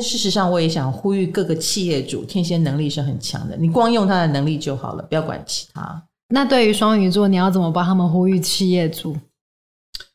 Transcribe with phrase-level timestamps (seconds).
[0.00, 6.02] 事实上，我也想呼吁各个企业主，天蝎能力是很强的，你光用他的能力就好了，不要管其他。
[6.28, 9.14] 那对于双鱼座，你要怎么帮他们呼吁企业主？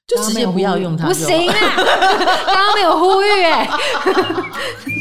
[0.08, 1.54] 就直接不要用他，不行啊！
[2.46, 3.70] 刚刚没有呼吁哎。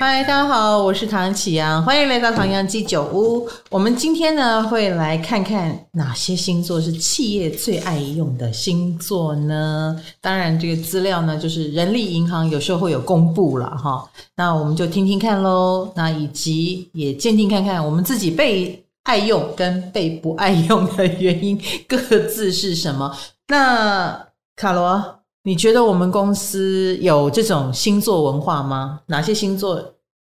[0.00, 3.48] 嗨，大家好，我是唐綺阳，欢迎来到唐阳鸡酒屋。
[3.68, 10.00] 我们今天呢，会来看看哪些星座是企业最爱用的星座呢？
[10.20, 14.08] 当然，这个资料呢，就是人力银行有时候会有公布了哈。
[14.36, 15.92] 那我们就听听看喽。
[15.96, 23.12] 那以及也鉴定看看我们自己被爱用跟被不爱用的原因各自是什么。
[23.48, 25.17] 那卡罗。
[25.48, 29.00] 你觉得我们公司有这种星座文化吗？
[29.06, 29.82] 哪些星座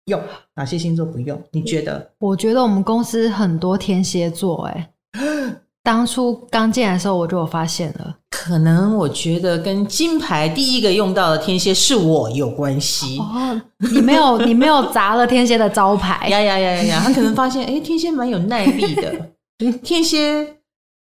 [0.05, 0.21] 用，
[0.55, 1.43] 哪些星座不用？
[1.53, 2.11] 你觉得？
[2.19, 4.91] 我觉得我们公司很多天蝎座，哎，
[5.83, 8.15] 当初刚进来的时候我就有发现了。
[8.29, 13.19] 可能我觉得跟金牌第一个用到的天蝎是我有关系。
[13.19, 13.59] 哦，
[13.91, 16.29] 你没有， 你没有砸了天蝎的招牌。
[16.29, 17.03] 呀呀呀呀呀！
[17.03, 19.31] 他可能发现，哎，天蝎蛮有耐力的。
[19.83, 20.59] 天蝎。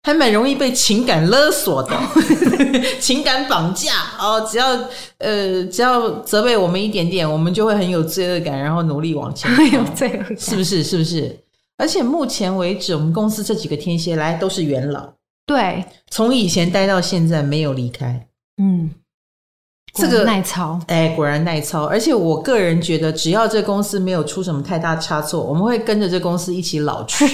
[0.07, 1.93] 还蛮容易被情感勒索的，
[2.97, 4.47] 情感绑架哦。
[4.49, 4.69] 只要
[5.17, 9.51] 呃，只要责备我们一点点，我们就会很有罪恶感，然后努力往前。
[9.51, 10.81] 很有罪恶感，是不是？
[10.81, 11.37] 是不是？
[11.77, 15.09] 而且目前为止，我们公司这几个天蝎来都是元老，
[15.45, 18.27] 对，从以前待到现在没有离开。
[18.63, 18.89] 嗯。
[20.01, 21.85] 这个耐操，哎，果然耐操。
[21.85, 27.25] 而且我个人觉得，只要这公司没有出什么太大差错，我们会跟着这公司一起老去，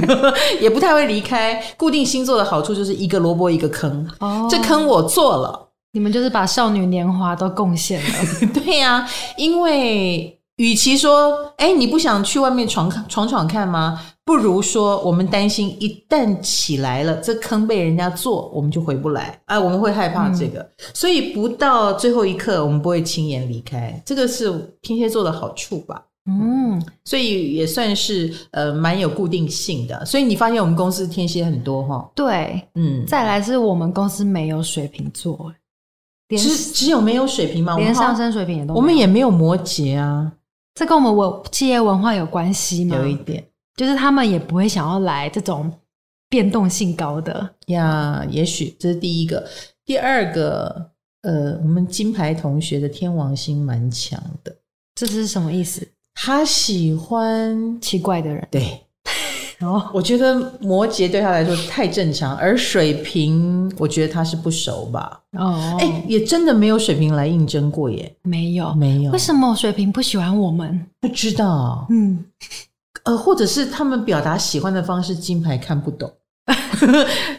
[0.60, 1.62] 也不太会离开。
[1.76, 8.08] 固定星座的好处就是一个萝卜一个坑，哦，这坑我做了，你们就是把少女年华都贡献了。
[8.54, 14.00] 对呀，啊，因为与其说，哎，你不想去外面闯闯闯看吗？
[14.24, 19.60] 不如说，我们担心一旦起来了，这坑被人家做，我们就回不来啊！
[19.60, 24.00] 我们会害怕这个，嗯、所以不到最后一刻，我们不会轻言离开。
[24.06, 26.02] 这个是天蝎座的好处吧？
[26.26, 30.06] 嗯，所以也算是呃蛮有固定性的。
[30.06, 32.10] 所以你发现我们公司天蝎很多哈？
[32.14, 33.04] 对，嗯。
[33.06, 35.52] 再来是我们公司没有水瓶座，
[36.30, 37.76] 只只有没有水瓶吗？
[37.76, 38.80] 连上升水瓶也都没有。
[38.80, 40.32] 我们也没有摩羯啊。
[40.74, 42.96] 这跟我们文企业文化有关系吗？
[42.96, 43.44] 有一点。
[43.76, 45.72] 就是他们也不会想要来这种
[46.28, 49.44] 变动性高的呀，也许这是第一个。
[49.84, 50.90] 第二个，
[51.22, 54.56] 呃，我们金牌同学的天王星蛮强的，
[54.94, 55.86] 这是什么意思？
[56.14, 58.46] 他喜欢奇怪的人。
[58.50, 58.80] 对，
[59.64, 65.20] 哦，我觉得摩羯对他来说太正常，而水瓶，我觉得他是不熟吧。
[65.38, 68.14] 哦，哎，也真的没有水瓶来应征过耶？
[68.22, 69.10] 没有，没有。
[69.12, 70.86] 为什么水瓶不喜欢我们？
[71.00, 71.86] 不知道。
[71.90, 72.24] 嗯。
[73.04, 76.10] 呃，或者是他们表达喜欢的方式，金牌看不懂。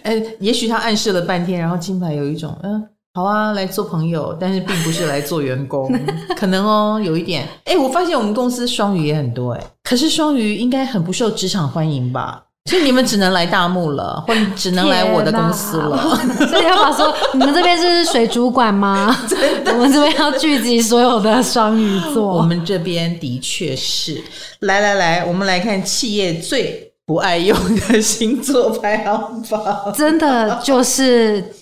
[0.03, 5.91] 呃， 也许他暗示了半天，然后金牌有一种，嗯、呃，好啊，来做朋友，但是并不是来做员工，
[6.37, 7.47] 可能哦，有一点。
[7.63, 12.41] 哎，我发现我们公司双鱼也很多，哎，可是双鱼应该很不受职场欢迎吧？
[12.67, 16.17] 所以你们只能来大木了， 或者只能来我的公司了。
[16.49, 19.15] 所以要把说，你们这边是水主管吗？
[19.29, 22.25] 真的，我们这边要聚集所有的双鱼座。
[22.37, 24.19] 我们这边的确是。
[24.61, 29.93] 来来来，我们来看企业最不爱用的星座排行榜。
[29.95, 31.53] 真的就是。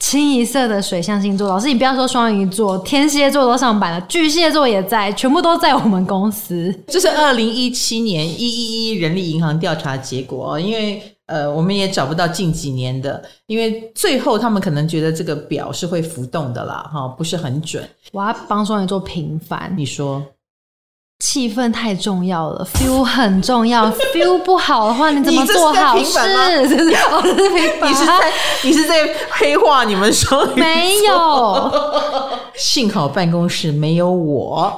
[0.00, 6.74] 清一色的水象星座，老师，你不要说双鱼座，天蝎座都上榜了，巨蟹座也在，全部都在我们公司。
[6.88, 17.88] 这是二零一七年一一一人力银行调查结果，因为呃，我们也找不到近几年的，因为最后他们可能觉得这个表是会浮动的啦，哈，不是很准。
[18.10, 20.24] 我要帮双鱼座平反，你说。
[21.20, 26.18] 气氛太重要了，feel 很重要，feel 不好的话，你怎么做好事？
[26.66, 28.32] 你是在
[28.62, 30.58] 你是在黑化你们双鱼？
[30.58, 31.72] 没有，
[32.56, 34.72] 幸好办公室没有我。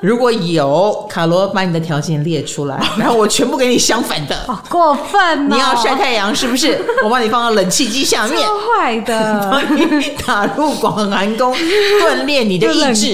[0.00, 4.36] 如果有，卡罗把你的条件列出来，然后我全部给你相反的。
[4.46, 5.50] 好过分！
[5.50, 6.80] 你要晒太阳是不是？
[7.02, 8.40] 我把你放到冷气机下面。
[8.40, 9.84] 超坏的，把你
[10.24, 11.52] 打入广寒宫，
[12.00, 13.12] 锻炼你的意志。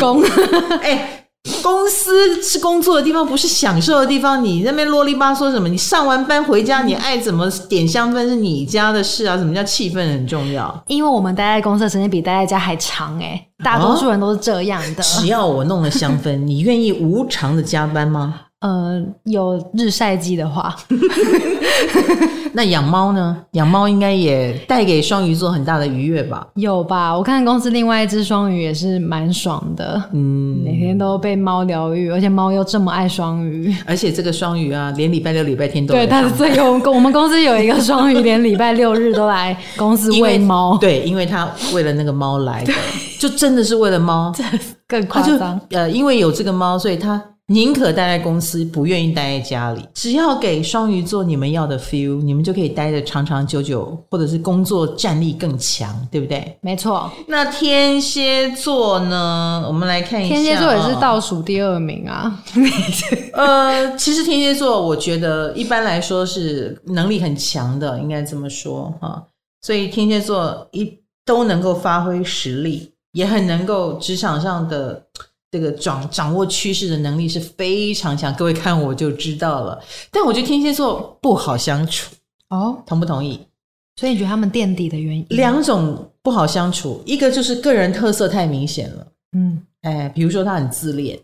[0.82, 1.21] 哎。
[1.62, 4.42] 公司是工作的地方，不是享受的地方。
[4.44, 5.68] 你那边啰里吧嗦什么？
[5.68, 9.36] 你上完班回家，你爱怎么点香氛是你家的事啊？
[9.36, 10.82] 什么叫气氛很重要？
[10.86, 15.02] 因为我们待在公司的时间比待在家还长诶，大多数人都是这样的。
[15.02, 18.40] 只要我弄了香氛，你愿意无偿的加班吗？
[18.62, 20.72] 呃，有日晒机的话，
[22.54, 23.36] 那养猫呢？
[23.52, 26.46] 养猫应该也带给双鱼座很大的愉悦吧？
[26.54, 27.12] 有吧？
[27.16, 36.72] 我看公司另外一只双鱼也是蛮爽的，嗯，每天都被猫疗愈，而且猫又这么爱双鱼，而且这个双鱼啊，连礼拜六、礼拜天都对，它是最有。
[36.72, 40.78] 我们 公司有一个双鱼，连礼拜六日都来公司喂猫。
[40.78, 42.72] 对，因为他为了那个猫来的，
[43.18, 44.44] 就真的是为了猫，这
[44.86, 45.60] 更夸张。
[45.70, 47.20] 呃，因为有这个猫，所以他。
[47.48, 49.82] 宁可待在公司，不愿意待在家里。
[49.92, 56.56] 只要给双鱼座你们要的 feel，你们就可以待得长长久久，或者是工作战力更强，对不对？
[56.62, 57.10] 没错。
[57.26, 59.64] 那天蝎座呢？
[59.66, 62.42] 我们来看一下，天蝎座也是倒数第二名啊。
[63.34, 69.22] 呃，其实天蝎座，我觉得一般来说是能力很强的，应该这么说哈。
[69.60, 70.96] 所以天蝎座一
[71.26, 75.04] 都能够发挥实力，也很能够职场上的。
[75.52, 79.78] 这个掌掌握趋势的能力是非常强，各位看我就知道了。
[80.10, 82.10] 但我觉得天蝎座不好相处
[82.48, 83.38] 哦，同不同意？
[83.96, 85.26] 所以你觉得他们垫底的原因？
[85.28, 89.06] 两种不好相处，一个就是个人特色太明显了，
[89.36, 91.20] 嗯，哎，比如说他很自恋，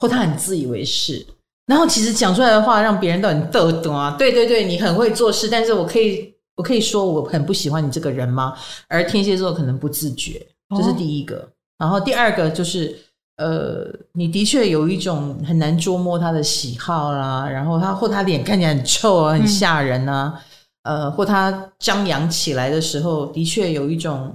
[0.00, 1.24] 或他很自以为是，
[1.66, 4.16] 然后其实讲出来的话让别人都很逗懂啊。
[4.18, 8.54] 对对对，你很会做事，但是我可以我可以说我很不喜欢你这个人吗？
[8.88, 10.44] 而天蝎座可能不自觉，
[10.76, 11.36] 这是第一个。
[11.36, 11.48] 哦、
[11.78, 12.98] 然后第二个就是。
[13.38, 20.40] 呃，你的确有一种很难捉摸他的喜好啦，然后他或他脸看起来很臭啊，很吓人啊，
[20.84, 24.34] 嗯、呃，或他张扬起来的时候，的确有一种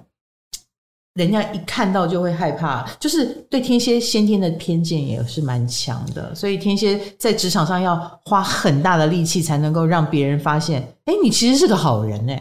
[1.16, 12.40] 人家一看到就会害怕，就是对天蝎先天的偏见也是蛮强的，所以天蝎在职场上要花很大的力气才能够让别人发现，哎，你其实是个好人哎，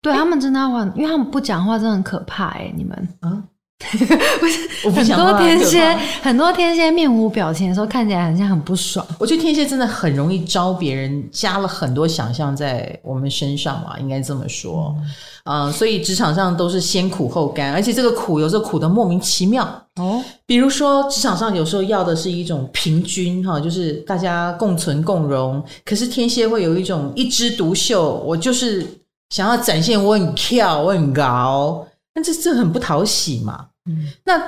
[0.00, 3.08] 对他们真的话，因为他们不讲话真的很可怕哎，你们。
[3.18, 3.42] 啊。
[4.40, 9.06] 不是，很多天蝎，很多天蝎面无表情的时候，看起来好像很不爽。
[9.18, 14.96] 我觉得天蝎真的很容易招别人加了很多想象在我们身上嘛，应该这么说。
[15.44, 19.64] 嗯、呃，所以职场上都是先苦后甘，而且这个苦有时候苦的莫名其妙
[19.96, 20.24] 哦。
[20.46, 25.62] 比如说职场上有时候要的是一种平均哈，就是大家共存共荣。
[25.84, 28.86] 可是天蝎会有一种一枝独秀，我就是
[29.28, 31.86] 想要展现我很跳，我很高。
[32.16, 34.42] 但这这很不讨喜嘛，嗯，那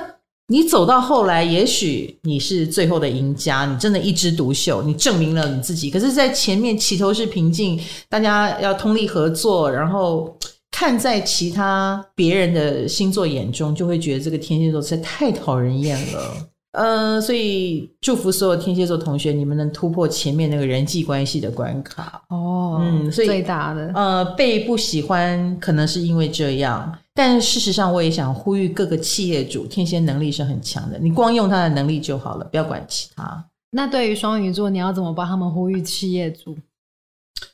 [0.47, 5.91] 你走到后来，也许你是最后的赢家，你真的一枝独秀，你证明了你自己。
[5.91, 7.79] 可是，在前面起头是平静，
[8.09, 10.35] 大家要通力合作，然后
[10.71, 16.33] 看在其他别人的星座眼中，就会觉得这个天蝎座实在太讨人厌了。
[16.71, 22.79] 呃，所以祝福所有天蝎座同学，你们能突破前面那个人际关系的关卡哦。
[22.81, 33.43] 嗯，所以最大的呃，被不喜欢可能是因为这样，但事实上我也想呼吁各个企业主，天蝎能力是很强的，你光用他的能力就好了，不要管其他。
[33.71, 36.57] 那对于双鱼座，你要怎么帮他们呼吁企业主？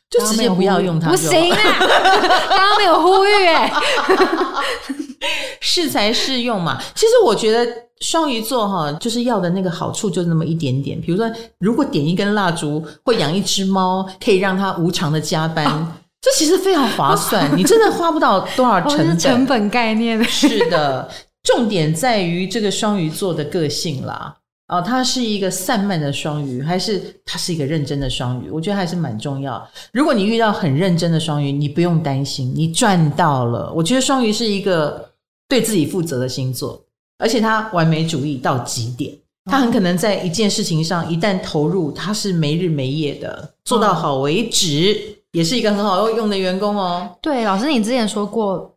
[0.07, 1.57] 就直接不要用它，不行啊！
[2.47, 3.73] 刚刚没有呼吁哎，
[5.59, 6.79] 适才适用嘛。
[6.93, 7.85] 其实我觉得。
[8.01, 10.99] 双鱼座哈，就是要的那个好处就那么一点点。
[10.99, 17.49] 比如说，如果点一根蜡烛，或养一只猫，可以让它无偿的加班，啊、这其实非常划算。
[17.55, 20.21] 你真的花不到多少成本，哦、成本概念。
[20.25, 21.07] 是的，
[21.43, 24.35] 重点在于这个双鱼座的个性啦。
[24.69, 28.49] 哦，他是一个散漫的双鱼，还是他是一个认真的双鱼？
[28.49, 29.63] 我觉得还是蛮重要。
[29.91, 33.71] 如果你遇到很认真的双鱼，你不用担心，你赚到了。
[33.75, 35.07] 我觉得双鱼是一个
[35.47, 36.81] 对自己负责的星座。
[37.19, 39.13] 而且他完美主义到极点，
[39.45, 47.13] 他很可能在一件事情上一旦投入，他是没日没夜的做到好为止，也是一个很好用的员工哦。
[47.21, 48.73] 对，老师，你之前说过，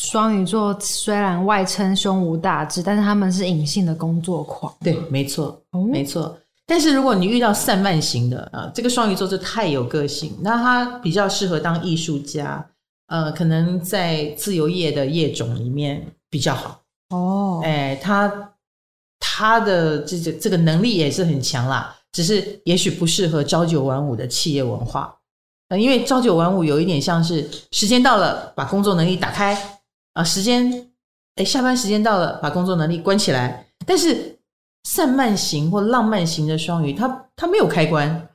[0.00, 4.74] 双鱼座虽然外称胸无大志，但是他们是隐性的工作狂。
[4.80, 5.60] 对，没错，
[5.92, 6.34] 没错。
[6.66, 12.66] 但是如果你遇到散漫型的啊，这个双鱼座就太有个性，那他比较适合当艺术家，
[13.08, 16.80] 呃，可能在自由业的业种里面比较好。
[17.10, 18.50] 哦，哎，他
[19.20, 25.14] 他的这个这个能力也是很强啦，只是也许不适合朝九晚五的企业文化，
[25.76, 29.56] 因为朝九晚五有一点像是时间到了把工作能力打开
[30.14, 30.90] 啊，时间
[31.36, 34.38] 哎下班时间到了把工作能力关起来，但是
[34.84, 38.28] 散漫型或浪漫型的双鱼，他他没有开关，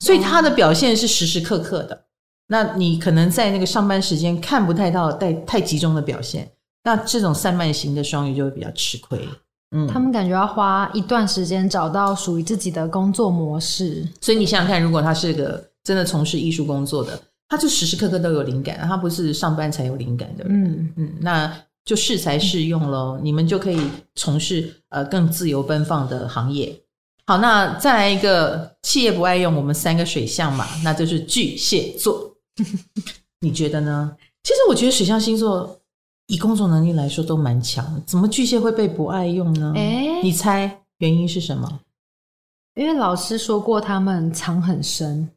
[0.00, 2.04] 所以他的表现是时时刻刻的，
[2.48, 6.50] 那你可能在那个上班时间看不太到太太集中的表现。
[6.84, 9.26] 那这种散漫型的双鱼就会比较吃亏，
[9.70, 14.06] 嗯，他们感觉要花一段时间找到属于自己的工作模式。
[14.20, 23.80] 所以你想想看，如果他是个真的从事艺术工作的，他就时时刻刻都有灵感，他不是上班才有灵感的人，嗯嗯，那就适才适用喽，你们就可以
[24.14, 26.78] 从事呃更自由奔放的行业。
[27.26, 32.32] 好，那再来一个企业不爱用我们三个水象嘛，那就是巨蟹座。
[33.40, 34.16] 你觉得呢？
[34.42, 35.80] 其实我觉得水象星座
[36.26, 39.72] 以工作能力来说都蛮强，怎么巨蟹会被不爱用呢？
[39.76, 41.80] 哎，你猜原因是什么？
[42.74, 45.28] 因为老师说过他们藏很深，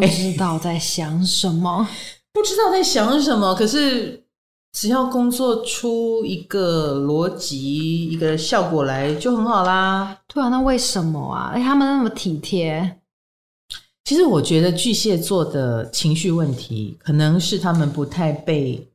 [0.00, 1.86] 不知道在想什么，
[2.32, 3.54] 不知道在想什么。
[3.54, 4.24] 可是
[4.72, 10.18] 只要工作出一个逻辑、一个效果来，就很好啦。
[10.26, 11.52] 对啊，那为什么啊？
[11.54, 12.98] 哎，他们那么体贴。
[14.04, 18.86] 其实我觉得巨蟹座的情绪问题，可能是他们不太被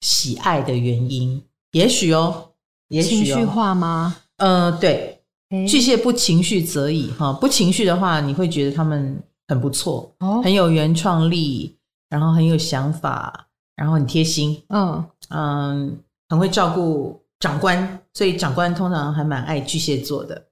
[0.00, 1.42] 喜爱的原因。
[1.72, 2.52] 也许哦，
[2.88, 4.16] 也许哦，情绪化吗？
[4.38, 5.20] 呃，对，
[5.68, 7.32] 巨蟹不情绪则已哈。
[7.32, 11.76] 不情绪的话，你会觉得他们很不错，哦，很有原创力，
[12.08, 13.46] 然后很有想法，
[13.76, 15.98] 然后很贴心，嗯嗯，
[16.28, 20.42] 很会照顾长官，所以长官通常还蛮爱巨蟹座的。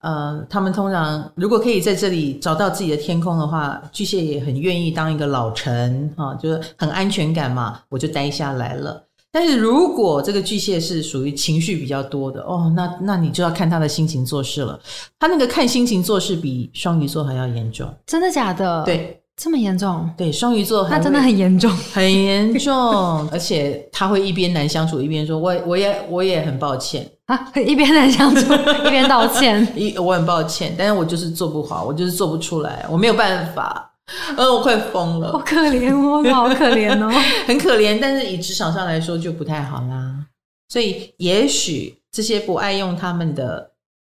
[0.00, 9.02] 呃，他们通常如果可以在这里找到自己的天空的话，巨蟹也很愿意当一个老臣啊，就是很安全感嘛，我就待下来了。
[9.34, 14.78] 但是如果这个巨蟹是属于情绪比较多的哦，那那你就要看他的心情做事了。
[15.18, 18.84] 他那个看心情做事比双鱼座还要严重，真的假的？
[18.84, 19.20] 对。
[19.36, 20.08] 这么严重？
[20.16, 22.72] 对，双鱼座，他真的很严重， 很严重，
[23.32, 28.54] 而且他会一边难相处一边说：“我我也我也很抱歉啊，一边难相处
[28.86, 33.90] 一边道歉，一我很抱歉，但是我就是做不好，我就是做不出来，我没有办法，
[34.36, 37.10] 呃，我快疯了，好可怜哦，好可怜哦，
[37.46, 40.26] 很可怜，但是以职场上来说就不太好啦，
[40.68, 43.72] 所以也许这些不爱用他们的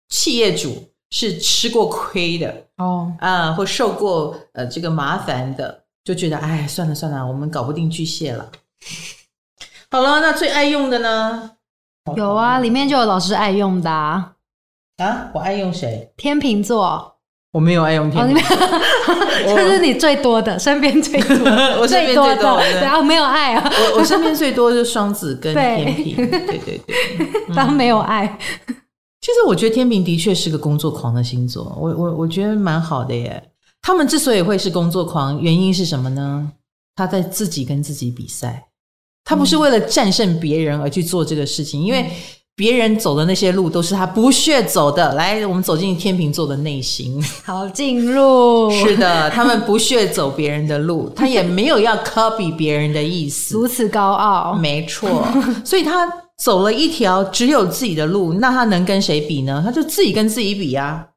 [0.08, 0.92] 企业主。
[1.10, 8.50] 是吃过亏的哦，啊，或受过呃这个麻烦的，就觉得哎，算了算了，我们搞不定巨蟹了。
[9.88, 11.52] 好了，那最爱用的呢？
[12.16, 14.32] 有啊，里面就有老师爱用的啊。
[14.96, 16.12] 啊我爱用谁？
[16.16, 17.15] 天秤座，
[17.56, 21.34] 我没有爱用天秤座，这 是你最多的，身边最多，
[21.80, 23.72] 我身边最多的， 然后没有爱啊。
[23.94, 28.38] 我我身边最多就是双子跟 天秤，对对对，当没有爱。
[29.22, 33.42] 其实我觉得天平的确是个工作狂的星座，我我我觉得蛮好的耶。
[33.80, 36.52] 他们之所以会是工作狂，原因是什么呢？
[36.94, 38.66] 他在自己跟自己比赛，
[39.24, 42.10] 他不是为了战胜别人而去做这个事情，因为
[42.56, 45.12] 别人走的那些路都是他不屑走的。
[45.14, 48.70] 来，我们走进天秤座的内心， 好进入。
[48.70, 55.24] 是的，他们不屑走别人的路，他也没有要 copy 别人的意思，如此高傲，没错，
[55.64, 56.10] 所以他。
[56.44, 59.62] 走了一条只有自己的路，那他能跟谁比呢？
[59.64, 61.08] 他就自己跟自己比呀。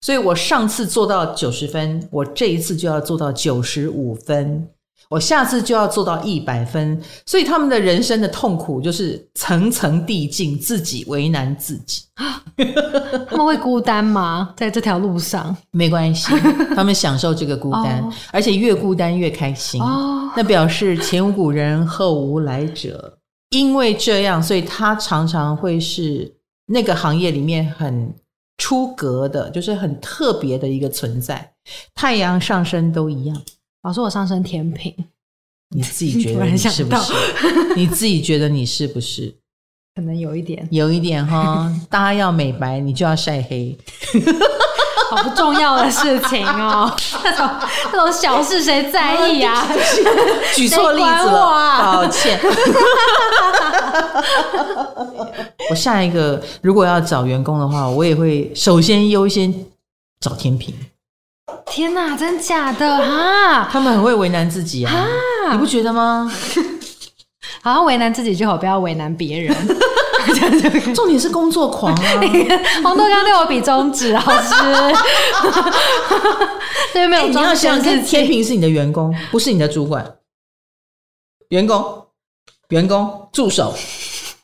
[0.00, 4.68] 所以我上次做到九十分，我这一次就要做到九十五分，
[5.08, 7.00] 我下次就要做到一百分。
[7.26, 12.02] 所以他们的人生的痛苦就是层层递进，自己为难自己。
[13.28, 14.54] 他们会孤单吗？
[14.56, 15.56] 在这条路上？
[15.72, 16.32] 没关系，
[16.76, 19.82] 他们享受这个孤单，哦、而且越孤单越开心。
[19.82, 23.18] 哦、那表示前无古人，后无来者。
[23.50, 26.32] 因为这样，所以他常常会是
[26.66, 28.12] 那个行业里面很
[28.58, 31.52] 出格的，就是很特别的一个存在。
[31.94, 33.42] 太阳上升都一样。
[33.84, 34.94] 老师，我上升天平，
[35.68, 37.12] 你自己觉得 你是不是？
[37.76, 39.34] 你自己觉得你是不是？
[39.94, 41.70] 可能有一点，有一点哈。
[41.90, 43.76] 大家要美白，你就要晒黑。
[45.10, 46.90] 好不重要的事情哦，
[47.22, 47.48] 这种
[47.92, 49.68] 那种小事谁在意啊？
[50.56, 52.40] 举错例子了，啊、抱歉。
[55.70, 59.54] 我下一个如果要找员工的话，我也会首先优先
[60.20, 60.72] 找天秤。
[61.66, 63.68] 天哪，真假的啊？
[63.70, 64.92] 他们很会为难自己啊，
[65.48, 66.30] 啊你不觉得吗？
[67.62, 69.54] 好好为难自己就好，不要为难别人。
[70.94, 72.10] 重点是工作狂啊！
[72.82, 74.54] 黄豆刚对我比中指，老师。
[76.92, 77.22] 对，没有。
[77.24, 80.16] 欸、你要想，天平是你的员工，不是你的主管。
[81.50, 82.06] 员工，
[82.68, 83.74] 员工，助手，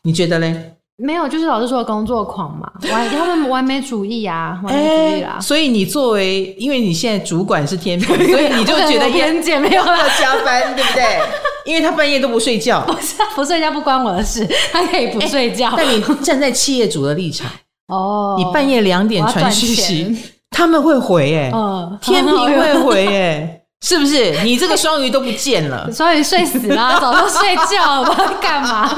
[0.03, 0.75] 你觉得嘞？
[1.03, 5.37] 没有，就是老师说的工作狂嘛，完 他们完美主义啊，完美主义啦。
[5.39, 11.19] 欸、所以你作为，因为你现在主管是天平， 所以你就觉得天秤没有要加班，对不对？
[11.65, 15.69] 因为他半夜都不睡觉，不是不睡觉不关我的事，他可以不睡觉。
[15.69, 17.49] 欸、但你站在企业主的立场，
[17.87, 20.17] 哦，你半夜两点传讯息，
[20.49, 24.41] 他们会回哎、欸，嗯，天平会回哎、欸，是不是？
[24.43, 28.95] 你这个双鱼都不见了，双鱼睡死了，早就睡觉了，干嘛。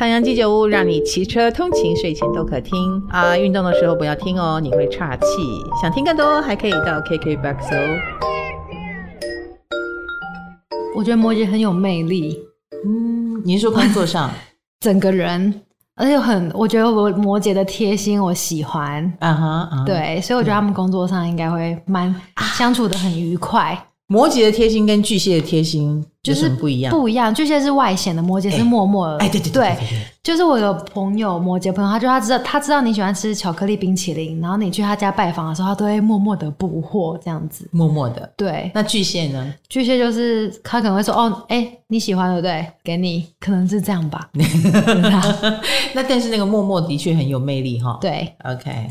[0.00, 2.74] 唐阳鸡酒屋让你骑车通勤、睡前都可听
[3.10, 3.36] 啊！
[3.36, 5.26] 运动的时候不要听哦，你会岔气。
[5.78, 8.00] 想听更多，还可以到 KKBOX 哦。
[10.96, 12.38] 我觉得摩羯很有魅力。
[12.86, 14.30] 嗯，你是说工作上？
[14.80, 15.60] 整个人，
[15.96, 19.04] 而且很，我觉得我摩羯的贴心，我喜欢。
[19.18, 22.14] 啊哈，对，所以我觉得他们工作上应该会蛮
[22.56, 23.78] 相处的很愉快。
[24.06, 26.92] 摩羯的贴心跟巨蟹的贴心有什么不一样？
[26.94, 29.16] 不一样，巨蟹是外显的，摩羯是默默的。
[29.18, 29.76] 哎，对对对，对，
[30.22, 37.66] 就是我有朋友，摩羯朋友，他就他知道，他知道你喜欢吃巧克力冰淇淋，然后你去他家拜访的时候，他都会默默的补货，这样子。
[37.72, 38.70] 默默的，对。
[38.74, 39.54] 那巨蟹呢？
[39.70, 42.66] 巨蟹就是他可能会说，哦，哎，你喜欢对不对？
[42.84, 44.28] 给你，可能是这样吧。
[45.94, 47.96] 那但是那个默默的确很有魅力哈。
[47.98, 48.88] 对，OK。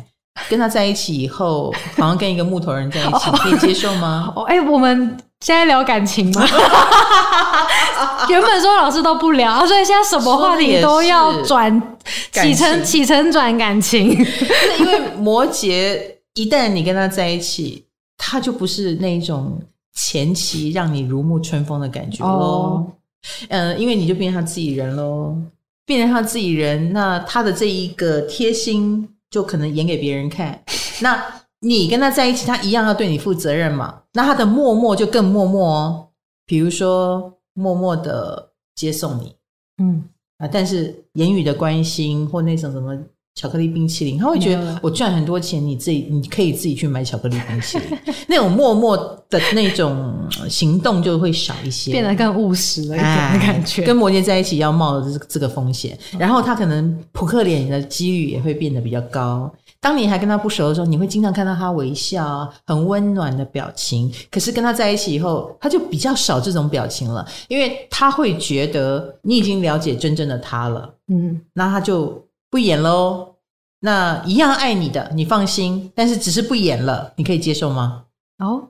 [0.49, 4.33] 跟他在一起以后，好像跟一个木头人在一起， 可以接受吗？
[4.35, 6.43] 哦，哎、欸，我们现在聊感情吗？
[8.27, 11.97] 原本说老师都不聊，所以现在什么话题都要转
[12.31, 14.09] 起承起承转感情。
[14.79, 16.01] 因为摩羯
[16.33, 17.85] 一旦你跟他在一起，
[18.17, 19.61] 他就不是那一种
[19.93, 22.31] 前期让你如沐春风的感觉喽。
[22.31, 22.87] 哦、
[23.49, 25.35] 呃，因为你就变成他自己人喽，
[25.85, 29.07] 变成他自己人，那他的这一个贴心。
[29.29, 30.63] 就可能演给别人看，
[31.01, 31.23] 那
[31.61, 34.03] 你跟他在一起，他一样要对你负责任嘛？
[34.13, 36.07] 那他的默默就更默默哦，
[36.45, 39.35] 比如说默默的接送你，
[39.77, 40.03] 嗯
[40.37, 42.97] 啊，但是言语的关心或那种什么。
[43.39, 47.97] 巧克力冰淇淋，他会觉得我赚很多钱，你自己你可以自己去买巧克力冰淇淋。
[48.27, 48.97] 那种默默
[49.29, 50.13] 的那种
[50.49, 53.83] 行动就会少一些，变得更务实了一点的感觉。
[53.83, 59.49] 跟摩羯在一起要冒的这这个风险，然后他可能扑克脸的几率也会变得比较高。
[59.79, 64.11] 当你还跟他不熟的时候，你会经常看到他微笑，很温暖的表情。
[64.29, 70.93] 可是跟他在一起以后，他就比较少这种表情了，因为他会觉得你已经了解真正的他了。
[71.07, 72.21] 嗯，那他就。
[72.51, 73.28] 不演喽，
[73.81, 75.91] 那一样爱你的，你放心。
[75.95, 78.03] 但是只是不演了，你可以接受吗？
[78.39, 78.61] 哦，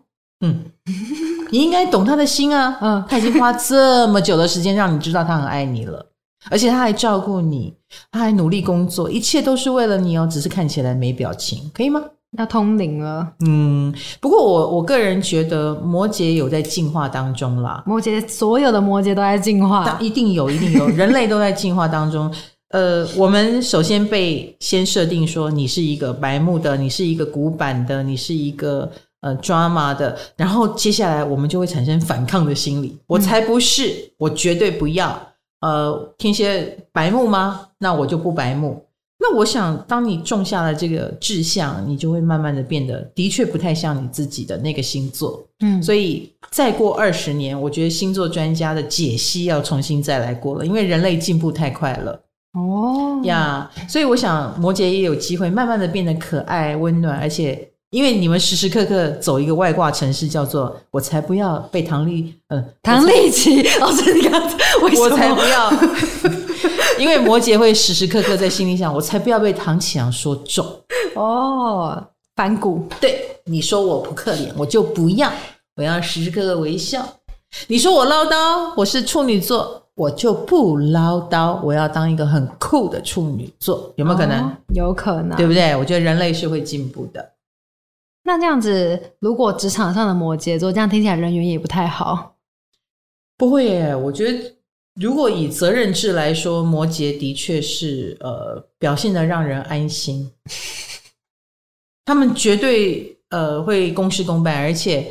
[0.41, 0.65] 嗯，
[1.51, 2.77] 你应该懂他的心啊。
[2.81, 6.05] 嗯，他已经花这么久的时间让你知道他很爱你了，
[6.49, 7.73] 而且他还照顾你，
[8.11, 10.27] 他还努力工作，一切都是为了你哦。
[10.29, 12.01] 只是看起来没表情，可以吗？
[12.37, 13.27] 要通灵了。
[13.43, 17.83] 嗯，不过我我个人觉得摩羯有在进化当中啦。
[17.87, 22.31] 摩羯所有的摩羯都在进化，一定有，一定有，人类都在进化当中。
[22.69, 28.89] 呃，我们首先被先设定说你是一个白目的，你是一个古板的，你是一个
[29.21, 32.97] 呃 drama 的，然后接下来我们就会产生反抗的心理。
[33.07, 35.19] 我才不是，嗯、我绝对不要。
[35.61, 37.67] 呃，天蝎白目吗？
[37.79, 38.86] 那我就不白目。
[39.21, 45.45] 那我想，当你种下了这个志向，你就会慢慢的变得的确不太像你自己的那个星座。
[45.60, 52.17] 嗯，所以再过二十年，我觉得星座专家的解析要重新再来过了，因为人类进步太快了。
[52.53, 53.19] 哦。
[53.23, 64.41] 呀，yeah, 所以我想摩羯也有机会慢慢的变得可爱温暖，而且因为你们时时刻刻走一个外挂城市，叫做“我才不要被唐丽嗯唐丽淇老师你看
[64.81, 65.71] 我才不要”，
[66.99, 70.65] 因为摩羯会时时刻刻在心里想“我才不要被唐启阳说中”
[71.15, 72.01] 哦，
[72.35, 75.31] 反骨，对你说我不克脸，我就不要，
[75.75, 77.05] 我要时时刻刻微笑。
[77.67, 79.83] 你说我唠叨，我是处女座。
[79.99, 84.49] 我就不唠叨，我要当一个很酷的处女座，有没有可能？
[84.49, 85.75] 哦，有可能，对不对？
[85.75, 87.33] 我觉得人类是会进步的。
[88.23, 92.38] 那这样子，如果职场上的摩羯座，这样听起来人缘也不太好。
[93.35, 94.55] 不会耶，我觉得
[94.95, 100.31] 如果以责任制来说，摩羯的确是呃表现的让人安心。
[102.05, 105.05] 他们绝对呃会公事公办，而且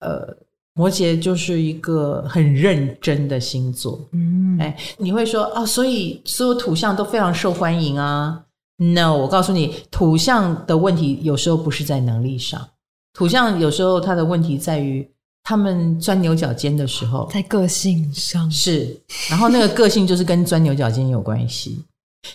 [0.00, 0.36] 呃。
[0.74, 8.42] 摩羯就是一个很认真的星座，嗯，哎，你会说哦，所以所有土象都非常受欢迎啊
[8.78, 12.66] ？No，我告诉你，土象的问题有时候不是在能力上，
[13.12, 15.06] 土象有时候他的问题在于
[15.44, 21.84] 他们钻牛角尖的时候，在个性上是，然后那个个性就是跟钻牛角尖有关系，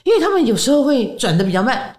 [0.04, 1.92] 因为他们有时候会转得比较慢，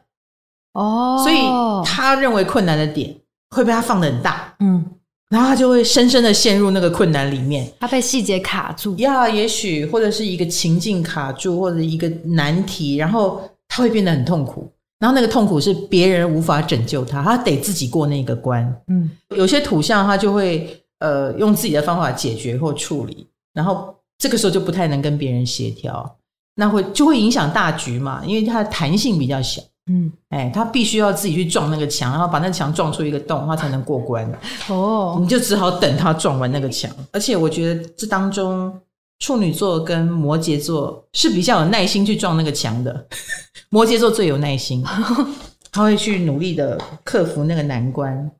[0.74, 3.12] 哦，所以他认为困难的点
[3.50, 4.84] 会被他放得很大，嗯。
[5.28, 14.66] 然后他就会深深的陷入那个困难里面，他被细节卡住呀，也许或者是一个情境卡住，或者一个难题，然后他会变得很痛苦。
[14.98, 18.64] 然后那个痛苦是别人无法拯救他，他得自己过那个关。
[18.88, 26.16] 嗯，有些土象他就会呃用自己的方法解决或处理，然后这个时候就不太能跟别人协调，
[26.56, 29.62] 那会就会影响大局嘛，因为它的弹性比较小。
[29.88, 34.30] 嗯，哎，他必须要自己去撞那个墙，然后把那墙撞出一个洞，他才能过关。
[34.68, 36.90] 哦，你就只好等他撞完那个墙。
[37.12, 38.72] 而且我觉得这当中，
[39.18, 43.06] 处女座跟摩羯座是比较有耐心去撞那个墙的。
[43.70, 44.84] 摩羯座最有耐心，
[45.72, 48.30] 他会去努力的克服那个难关。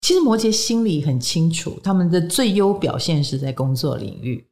[0.00, 4.46] 其实摩羯心里很清楚，他们的最优表现是在工作领域。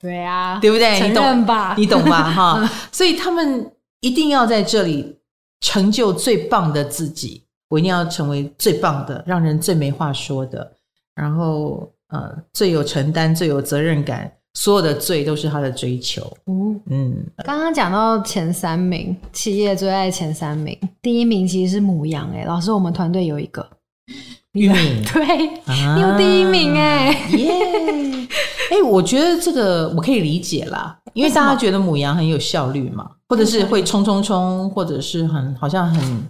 [0.00, 0.98] 对啊，对不对？
[0.98, 2.32] 承认吧，你懂吧？
[2.32, 5.16] 哈， 所以他们一定要在这里。
[5.64, 10.70] 成就最棒的自己，我一定要成为最棒的，让人最没话说的。
[11.14, 16.30] 然后呃最有承担、最有责任感，所有的最都是他的追求。
[16.46, 23.66] 嗯嗯，刚刚讲到前三名，企业最爱前三名，第一名其实是母羊哎，老师，我们团队有一个。
[24.52, 27.48] 玉米， 对，啊、你有第一名哎，耶！
[28.70, 36.22] 哎，我觉得这个我可以理解啦，因为大家觉得母羊很有效率嘛，或者是会冲冲冲，或者是很好像很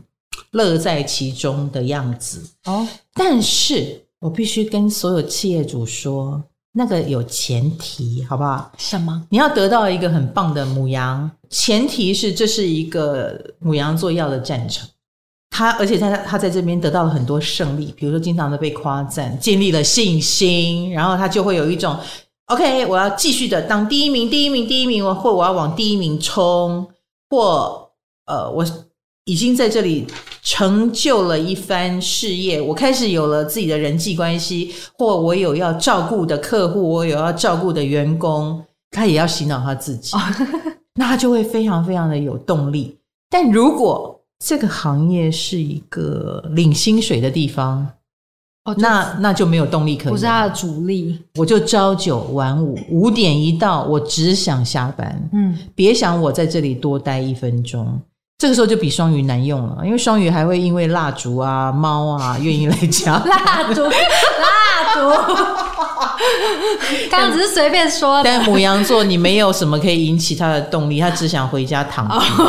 [0.53, 2.87] 乐在其中的样子哦。
[3.14, 6.42] 但是我必须跟所有企业主说，
[6.73, 8.70] 那个有前提，好不好？
[8.77, 9.27] 什么？
[9.31, 14.87] 你要得到一个很棒的母羊，前提是这是一个母羊座要的战场。
[15.49, 21.97] 他而且他他在这边得到了很多胜利，比如说经常的被夸赞，建立了信心，然后他就会有一种。
[22.47, 26.87] OK，我要继续的当第一名，第一名，第一名，或我要往第一名冲，
[27.31, 27.91] 或
[28.27, 28.65] 呃，我
[29.25, 30.07] 已经在这里
[30.43, 40.15] 成就了一番事业，我开始有了自己的人际关系，或我有要照顾的客户，我有要照顾的员工，他也要洗脑他自己，
[40.97, 42.99] 那他就会非常非常的有动力。
[43.31, 47.89] 但如果这个行业是一个领薪水的地方，
[48.64, 51.20] 哦，那那就没有动力可以，不是他的主力。
[51.35, 55.29] 我就朝九晚五，五点一到，我只想下班。
[55.33, 58.00] 嗯，别想我在这里多待一分钟。
[58.38, 65.00] 这个时候就比双鱼难用了，因为双鱼还会因为蜡烛啊、猫啊愿意来家蜡烛，蜡烛。
[67.11, 72.09] 刚刚只是随便说的，但母羊座你没有什么可以引起他的动力，他只想回家躺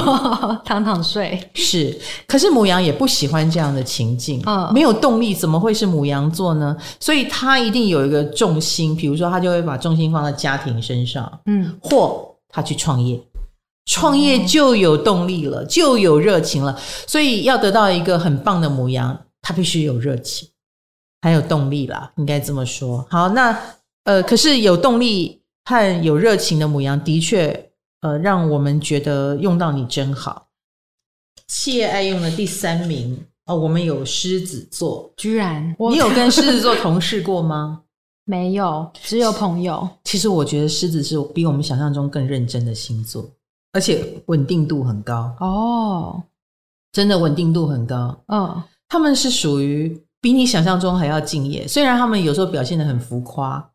[0.63, 1.39] 躺躺睡。
[1.53, 6.75] 是，可是母羊也不喜欢这样的情境，嗯，没有动力怎么会是母羊座呢？
[6.99, 13.19] 所以他一定有一个重心，比如说他就会把重心放在家庭身上，嗯，或他去创业，
[13.85, 16.77] 创业就有动力了，就有热情了。
[17.05, 20.47] 所以要得到一个很棒的母羊，他必须有热情。
[21.25, 23.03] 还有动力啦，应该这么说。
[23.09, 23.59] 好，那
[24.03, 30.45] 呃，可是有动力和有热情的母羊，的确呃，让我们觉得用到你真好。
[31.47, 37.81] 企业爱用的第三名哦，我们有狮子座，居然你有跟 狮子座同事过吗？
[38.25, 39.89] 没有，只有朋友。
[40.03, 43.27] 其实我觉得狮子是比我们想象中更认真的星座，
[43.71, 46.21] 而且稳定度很高哦，
[46.91, 48.15] 真的稳定度很高。
[48.27, 49.99] 嗯，他们是属于。
[50.25, 53.71] 比你想象中还要敬业，虽然他们有时候表现的很浮夸，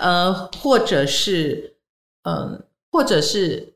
[0.00, 1.76] 呃，或者是，
[2.24, 2.60] 嗯、呃，
[2.90, 3.72] 或者是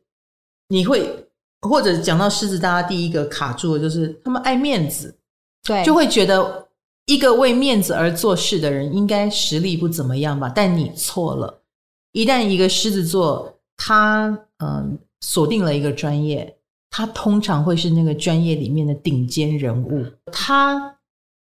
[0.66, 1.24] 你会，
[1.60, 5.14] 或者讲到狮子，大家第一个卡住的就是他们爱面子，
[5.62, 6.66] 对，就会觉得
[7.06, 10.50] 一个为面子而做事的人应该实力不怎么样吧？
[10.52, 11.62] 但你错了，
[12.10, 14.26] 一旦一个狮子座他
[14.58, 14.84] 嗯、呃、
[15.20, 16.58] 锁定了一个专业。
[16.94, 20.94] 他通常会是那个专业里面的顶尖人物，他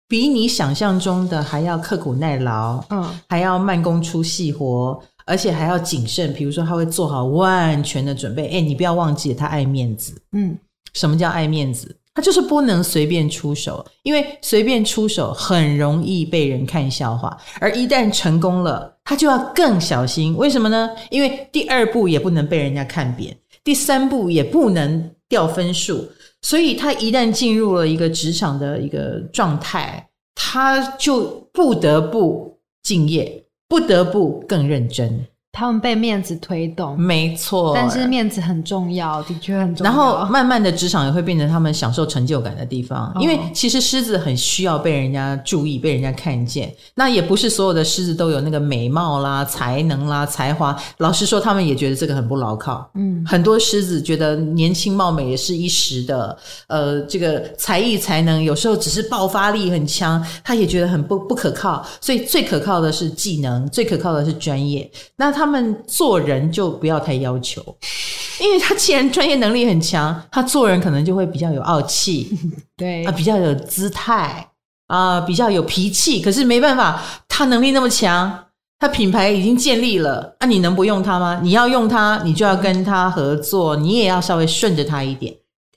[0.07, 6.33] 比你想象中的还要刻苦耐劳，嗯，还要慢工出细活，而且还要谨慎。
[6.33, 8.47] 比如说，他会做好万全的准备。
[8.47, 10.57] 哎，你不要忘记，他爱面子，嗯，
[10.93, 11.95] 什么叫爱面子？
[12.15, 20.35] 他就是不能随便出手，因为随便出手很容易被人看笑话，而一旦成功了，他就要更小心。
[20.35, 20.89] 为什么呢？
[21.11, 25.11] 因为第二步也不能被人家看扁，第三步也不能。
[25.29, 26.07] 掉分数，
[26.41, 35.27] 所以他一旦进入了一个职场的一个状态，他就不得不敬业，不得不更认真。
[35.57, 39.91] 他们被面子推动，没错，但是面子很重要，的确很重要。
[39.91, 43.07] 然后慢慢的，职场也会变成他们享受成就感的地方。
[43.07, 46.71] 哦、因为其实狮子很需要被人家注意，被人家看见。
[46.93, 50.77] 那也不是所有的狮子都有那个美貌啦、才能啦、才华。
[50.99, 52.87] 老实说，他们也觉得这个很不牢靠。
[52.93, 56.37] 嗯，很多狮子觉得年轻貌美也是一时的。
[56.67, 61.83] 呃，这个才艺才能有时候只是爆发力很强，他也觉得很不不可靠。
[61.99, 64.87] 所以最可靠的是技能，最可靠的是专业。
[65.15, 65.46] 那他。
[65.47, 67.63] 他们做人就不要太要求，
[68.41, 72.37] 因为他既然专业能力很强，他做人可能就会比较有傲气，
[72.75, 74.45] 对啊，比较有姿态
[74.87, 76.21] 啊，比较有脾气。
[76.21, 78.45] 可是没办法，他能力那么强，
[78.77, 81.39] 他品牌已经建立了，啊，你能不用他吗？
[81.41, 85.33] 你要用他，你就要跟他合作，你也要稍微顺着他一点。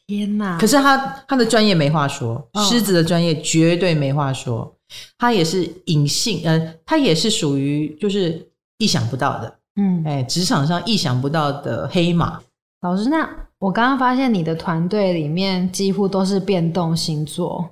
[0.09, 0.59] 天哪！
[0.59, 4.75] 可是他他的专业没话说，狮子的专业绝对没话说，
[5.17, 9.60] 他也是隐性，呃，他也是属于就是意想不到的。
[9.81, 12.39] 嗯，哎，职场上意想不到的黑马。
[12.83, 13.27] 老师，那
[13.59, 17.67] 我刚刚发现你的团队里面几乎都是变动星座，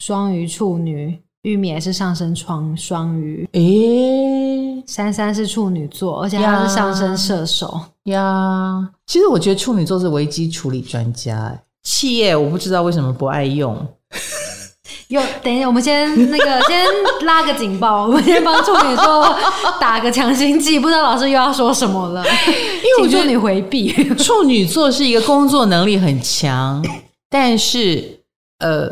[0.00, 3.48] 双鱼、处女，玉米也是上升双双鱼。
[3.52, 8.90] 诶，珊珊是处女座，而且她是上升射手呀。
[9.06, 11.56] 其实我觉得处女座是危机处理专家。
[11.84, 13.86] 企业我不知道为什么不爱用。
[15.08, 16.86] 有，等一下，我们先那个 先
[17.24, 19.36] 拉个警报，我们先帮处女座
[19.80, 23.92] 打个强心剂，不知道老师又要说什么了，因为我觉得你回避。
[24.16, 26.84] 处女座是一个工作能力很强，
[27.30, 28.20] 但是
[28.58, 28.90] 呃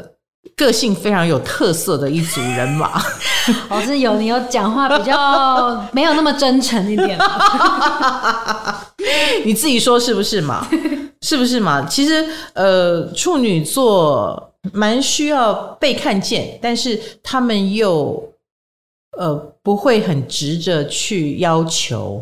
[0.56, 3.00] 个性非常有特色的一组人马。
[3.70, 7.16] 老师有你有讲话比较没有那么真诚一点，
[9.44, 10.66] 你自己说是不是嘛？
[11.22, 11.86] 是不是嘛？
[11.88, 14.42] 其实呃处女座。
[14.72, 18.20] 蛮需要被看见，但是他们又
[19.16, 22.20] 呃不会很直着去要求。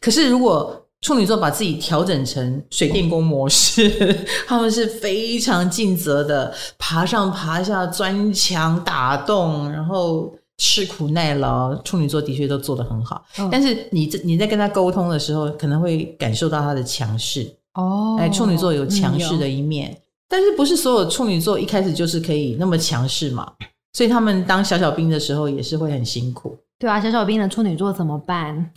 [0.00, 3.90] 可是如果处女座把自己调整成水电工模式，
[4.48, 11.76] 他们是非常尽责的，爬上爬下，钻墙打洞，然后吃苦耐劳。
[11.82, 18.16] 处女座的确都做得很好，哦、但是你你在跟他沟通的时候，可能会感受到他的强势哦。
[18.18, 19.90] 哎，处女座有强势的一面。
[19.90, 23.52] 嗯但是不是所有处女座一开始就是可以那么强势嘛？
[23.92, 26.56] 所以他们当小小兵的时候也是会很辛苦。
[26.78, 28.70] 对啊，小小兵的处女座怎么办？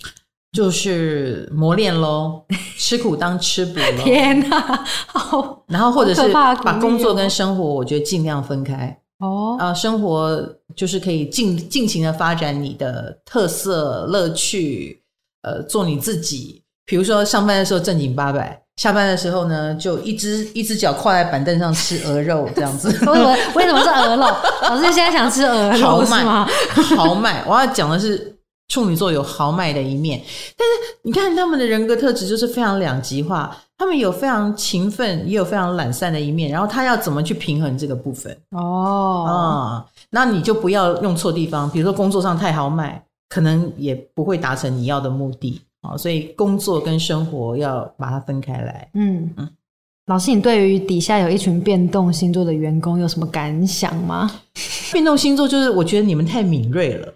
[0.57, 2.41] 就是磨练喽，
[2.79, 4.03] 吃苦当吃补喽。
[4.03, 5.63] 天哪，好！
[5.69, 8.97] 然后或者是把工作跟生活，我觉得尽量分开。
[9.19, 10.43] 哦，啊，生活
[10.75, 14.99] 就是可以尽尽情的发展你的特色乐趣，
[15.43, 16.63] 呃，做你自己。
[16.87, 18.59] 比如说上班的时候正经八百。
[18.77, 22.87] 下班的时候呢，就一只一只脚跨在板凳上吃鹅肉这样子。
[23.09, 23.37] 为什么？
[23.55, 24.25] 为什么是鹅肉？
[24.63, 26.47] 老师现在想吃鹅肉豪迈吗？
[26.95, 27.43] 豪迈！
[27.47, 28.36] 我要讲的是
[28.67, 30.21] 处女座有豪迈的一面，
[30.57, 33.57] 但是你看他们的人格特质就是非常两极化。
[33.79, 36.49] 他们有非常勤奋，也有非常懒散的一面。
[36.49, 38.35] 然后他要怎么去平衡这个部分？
[38.49, 41.69] 哦，啊、嗯，那你就不要用错地方。
[41.69, 42.99] 比如说工作上太豪迈，
[43.29, 45.95] 可能也不会达成你要的目的啊。
[45.95, 48.89] 所以工作跟生活要把它分开来。
[48.95, 49.47] 嗯嗯，
[50.07, 54.27] 老师，你对于底下有一群变动星座的员工有什么感想吗？
[54.91, 57.13] 变动星座就是我觉得你们太敏锐了，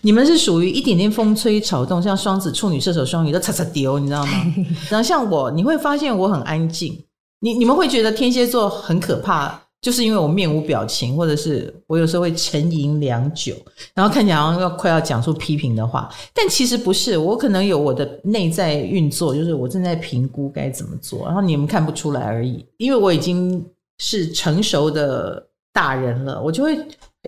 [0.00, 4.32] 你们是属于一点点风吹草动，像双子、处女、射手、双鱼都擦擦丢，你知道吗？
[4.90, 7.04] 然后像我，你会发现我很安静。
[7.40, 9.60] 你你们会觉得天蝎座很可怕。
[9.80, 13.54] 就是因为我面无表情，或者是我有时候会沉吟良久，
[13.94, 23.64] 然后看起来好像要快要讲出批评的话，但其实不是，我可能有我的内在运作，就是我正在评估该怎么做，然后你们看不出来而已，因为我已经
[23.98, 25.40] 是成熟的
[25.72, 26.76] 大人了，我就会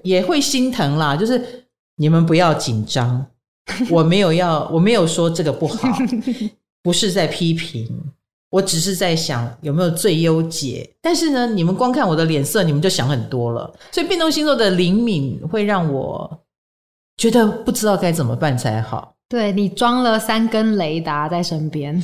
[0.03, 1.41] 也会心疼啦，就是
[2.01, 3.27] 你们不要紧张，
[3.91, 5.87] 我没有要，我没有说这个不好，
[6.83, 7.87] 不是在批评。
[8.49, 13.73] 我只是在想有没有最优解，但是呢，你们光看我的脸色，你们就想很多了。
[13.93, 16.41] 所以变动星座的灵敏会让我
[17.19, 19.15] 觉得不知道该怎么办才好。
[19.29, 22.03] 对，你装了三根雷达在身边，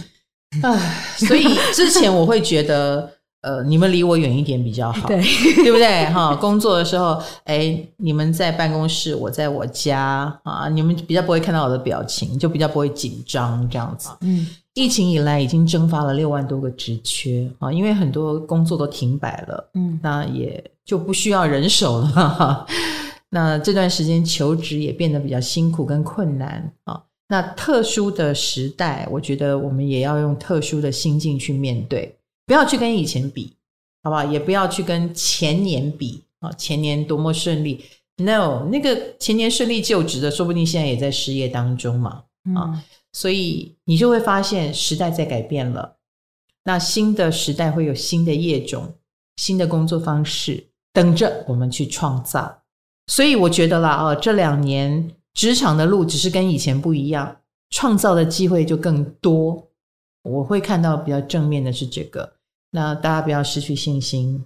[0.62, 3.10] 唉，所以之前我会觉得，
[3.46, 5.22] 呃，你们离我远一点比较好，对，
[5.62, 6.04] 对不对？
[6.06, 14.46] 哈，工作的时候，哎，你们在办公室，我在我家啊，你们比较不会看到我的表情，就比较不会紧张这样子，嗯。
[14.74, 22.66] 疫情以来已经蒸发了六万多个职缺啊，因为很多工作都停摆了，嗯，那也就不需要人手了。
[23.30, 27.00] 那这段时间求职也变得比较辛苦跟困难啊。
[27.28, 32.14] 那特殊的时代，我觉得我们也要用特殊的心境去面对，
[32.46, 33.56] 不要去跟以前比，
[34.02, 34.24] 好不好？
[34.24, 37.84] 也不要去跟前年比啊，前年多么顺利
[38.16, 42.72] ？No，那个前年顺利就职的，说不定现在也在失业当中嘛，啊。
[42.72, 42.82] 嗯
[43.12, 45.96] 所以你就会发现时代在改变了，
[46.64, 48.92] 那新的时代会有新的业种、
[49.36, 52.62] 新的工作方式等着我们去创造。
[53.06, 57.34] 所以我觉得啦，啊，这两年职场的路只是跟以前不一样，
[57.70, 59.66] 创造的机会就更多。
[60.22, 62.35] 我会看到比较正面的是这个，
[62.76, 64.44] 那大家不要失去信心。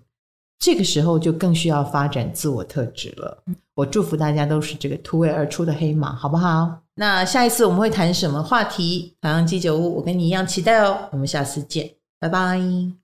[0.60, 3.42] 这个时候就更需要发展自我特质了。
[3.74, 6.80] 我祝福大家都是这个突围而出的黑马，好不好？
[6.94, 9.16] 那下一次我们会谈什么话题？
[9.20, 11.08] 海洋鸡酒屋，我跟你一样期待哦。
[11.10, 11.90] 我们下次见，
[12.20, 12.99] 拜拜。